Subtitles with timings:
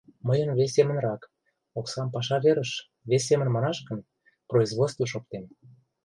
[0.27, 1.21] Мыйын вес семынрак:
[1.79, 2.71] оксам паша верыш,
[3.09, 3.99] вес семын манаш гын,
[4.49, 5.45] производствыш оптем.